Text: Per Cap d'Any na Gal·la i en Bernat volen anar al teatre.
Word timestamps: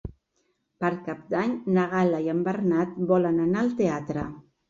Per 0.83 0.89
Cap 1.09 1.19
d'Any 1.33 1.51
na 1.75 1.83
Gal·la 1.91 2.23
i 2.27 2.31
en 2.35 2.41
Bernat 2.49 2.97
volen 3.13 3.39
anar 3.45 3.63
al 3.65 3.73
teatre. 3.83 4.27